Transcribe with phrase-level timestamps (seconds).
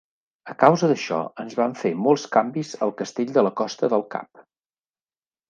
[0.51, 4.43] A causa d'això, es van fer molts canvis al castell de la Costa del Cap.